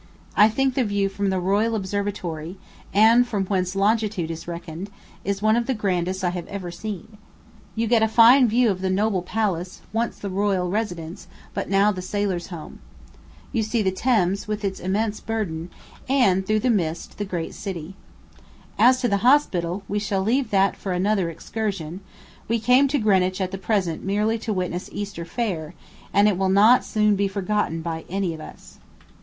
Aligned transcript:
I 0.35 0.49
think 0.49 0.73
the 0.73 0.83
view 0.83 1.09
from 1.09 1.29
the 1.29 1.39
Royal 1.39 1.75
Observatory, 1.75 2.57
and 2.91 3.27
from 3.27 3.45
whence 3.45 3.75
longitude 3.75 4.31
is 4.31 4.47
reckoned, 4.47 4.89
is 5.23 5.43
one 5.43 5.55
of 5.55 5.67
the 5.67 5.75
grandest 5.75 6.23
I 6.23 6.31
have 6.31 6.47
ever 6.47 6.71
seen. 6.71 7.19
You 7.75 7.85
get 7.85 8.01
a 8.01 8.07
fine 8.07 8.47
view 8.47 8.71
of 8.71 8.81
the 8.81 8.89
noble 8.89 9.21
palace 9.21 9.81
once 9.93 10.17
the 10.17 10.31
royal 10.31 10.71
residence, 10.71 11.27
but 11.53 11.69
now 11.69 11.91
the 11.91 12.01
Sailor's 12.01 12.47
Home. 12.47 12.79
You 13.51 13.61
see 13.61 13.83
the 13.83 13.91
Thames, 13.91 14.47
with 14.47 14.65
its 14.65 14.79
immense 14.79 15.19
burden, 15.19 15.69
and, 16.09 16.47
through 16.47 16.61
the 16.61 16.71
mist, 16.71 17.19
the 17.19 17.23
great 17.23 17.53
city. 17.53 17.93
As 18.79 19.01
to 19.01 19.07
the 19.07 19.17
Hospital, 19.17 19.83
we 19.87 19.99
shall 19.99 20.23
leave 20.23 20.49
that 20.49 20.75
for 20.75 20.93
another 20.93 21.29
excursion: 21.29 21.99
we 22.47 22.59
came 22.59 22.87
to 22.87 22.97
Greenwich 22.97 23.39
at 23.39 23.61
present 23.61 24.03
merely 24.03 24.39
to 24.39 24.51
witness 24.51 24.89
Easter 24.91 25.25
Fair, 25.25 25.75
and 26.11 26.27
it 26.27 26.39
will 26.39 26.49
not 26.49 26.83
soon 26.83 27.15
be 27.15 27.27
forgotten 27.27 27.83
by 27.83 28.03
any 28.09 28.33
of 28.33 28.39
us. 28.41 28.79